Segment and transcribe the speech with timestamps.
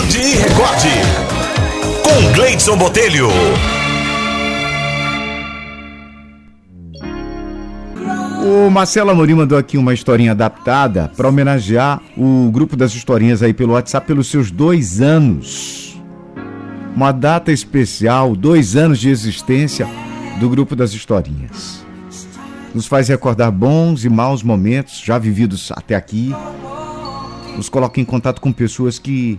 [0.00, 0.88] Acorde e Recorde.
[2.02, 3.28] Com Gleidson Botelho.
[8.42, 13.52] O Marcelo Amorim mandou aqui uma historinha adaptada para homenagear o grupo das historinhas aí
[13.52, 16.00] pelo WhatsApp pelos seus dois anos.
[16.96, 19.86] Uma data especial, dois anos de existência
[20.38, 21.84] do grupo das historinhas.
[22.74, 26.34] Nos faz recordar bons e maus momentos já vividos até aqui.
[27.54, 29.38] Nos coloca em contato com pessoas que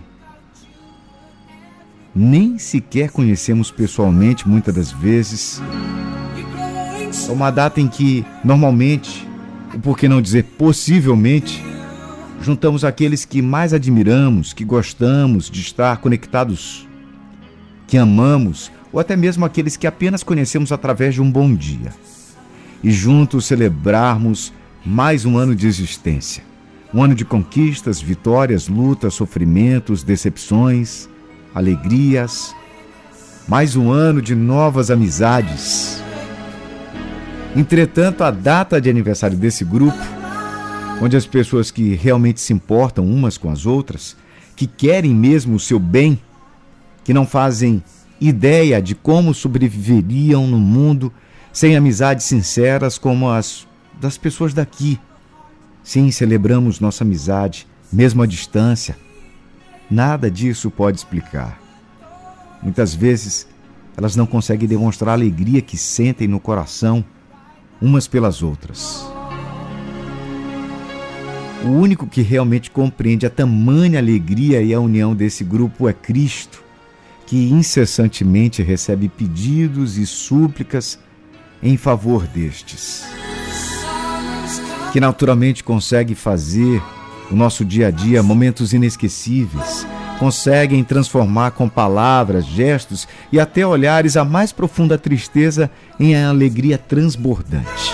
[2.14, 5.60] nem sequer conhecemos pessoalmente muitas das vezes
[7.28, 9.26] é uma data em que, normalmente,
[9.72, 11.62] ou por que não dizer possivelmente,
[12.40, 16.88] juntamos aqueles que mais admiramos, que gostamos de estar conectados,
[17.86, 21.92] que amamos, ou até mesmo aqueles que apenas conhecemos através de um bom dia.
[22.82, 24.52] E juntos celebrarmos
[24.84, 26.42] mais um ano de existência.
[26.92, 31.08] Um ano de conquistas, vitórias, lutas, sofrimentos, decepções,
[31.54, 32.54] alegrias.
[33.46, 36.02] Mais um ano de novas amizades
[37.54, 39.98] Entretanto, a data de aniversário desse grupo,
[41.02, 44.16] onde as pessoas que realmente se importam umas com as outras,
[44.56, 46.18] que querem mesmo o seu bem,
[47.04, 47.82] que não fazem
[48.18, 51.12] ideia de como sobreviveriam no mundo
[51.52, 53.66] sem amizades sinceras como as
[54.00, 54.98] das pessoas daqui.
[55.84, 58.96] Sim, celebramos nossa amizade, mesmo à distância.
[59.92, 61.60] Nada disso pode explicar.
[62.62, 63.46] Muitas vezes
[63.94, 67.04] elas não conseguem demonstrar a alegria que sentem no coração
[67.78, 69.04] umas pelas outras.
[71.62, 76.64] O único que realmente compreende a tamanha alegria e a união desse grupo é Cristo,
[77.26, 80.98] que incessantemente recebe pedidos e súplicas
[81.62, 83.04] em favor destes.
[84.90, 86.82] Que naturalmente consegue fazer
[87.30, 89.86] o nosso dia a dia momentos inesquecíveis,
[90.18, 97.92] conseguem transformar com palavras, gestos e até olhares a mais profunda tristeza em alegria transbordante,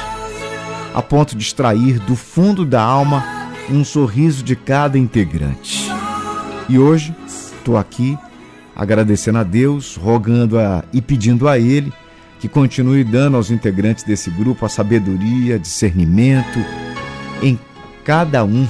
[0.95, 3.25] a ponto de extrair do fundo da alma
[3.71, 5.91] um sorriso de cada integrante.
[6.69, 8.19] E hoje estou aqui
[8.75, 11.93] agradecendo a Deus, rogando a, e pedindo a Ele
[12.39, 16.59] que continue dando aos integrantes desse grupo a sabedoria, discernimento
[17.43, 17.59] em
[18.05, 18.67] cada um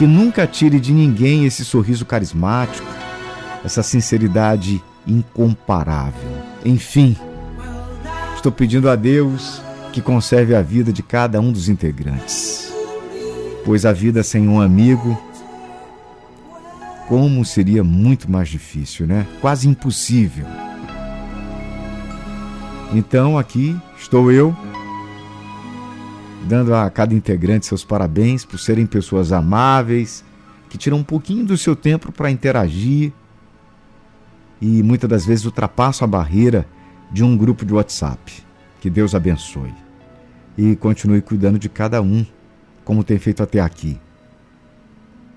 [0.00, 2.88] que nunca tire de ninguém esse sorriso carismático,
[3.62, 6.38] essa sinceridade incomparável.
[6.64, 7.14] Enfim,
[8.34, 9.60] estou pedindo a Deus
[9.92, 12.72] que conserve a vida de cada um dos integrantes.
[13.62, 15.22] Pois a vida sem um amigo,
[17.06, 19.26] como seria muito mais difícil, né?
[19.38, 20.46] Quase impossível.
[22.94, 24.56] Então aqui estou eu
[26.46, 30.24] dando a cada integrante seus parabéns por serem pessoas amáveis,
[30.68, 33.12] que tiram um pouquinho do seu tempo para interagir
[34.60, 36.66] e muitas das vezes ultrapassam a barreira
[37.10, 38.44] de um grupo de WhatsApp.
[38.80, 39.74] Que Deus abençoe
[40.56, 42.24] e continue cuidando de cada um,
[42.84, 43.98] como tem feito até aqui.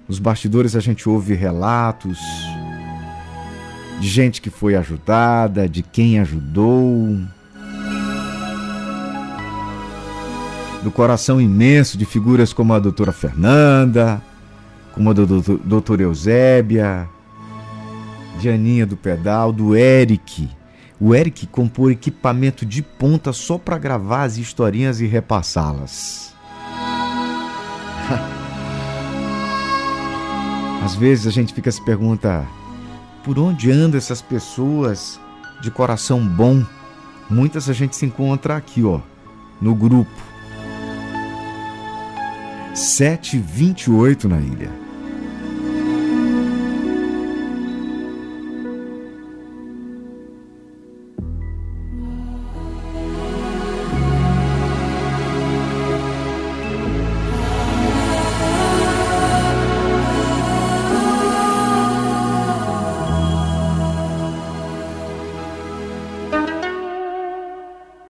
[0.07, 2.19] Nos bastidores a gente ouve relatos
[3.99, 7.19] de gente que foi ajudada, de quem ajudou,
[10.83, 14.21] do coração imenso de figuras como a doutora Fernanda,
[14.93, 17.07] como a doutora Eusébia,
[18.39, 20.49] de Aninha do Pedal, do Eric.
[20.99, 26.33] O Eric comprou equipamento de ponta só para gravar as historinhas e repassá-las.
[30.83, 32.45] Às vezes a gente fica se pergunta
[33.23, 35.17] por onde andam essas pessoas
[35.61, 36.61] de coração bom?
[37.29, 38.99] Muitas a gente se encontra aqui, ó,
[39.61, 40.32] no grupo
[42.73, 44.82] 728 na ilha.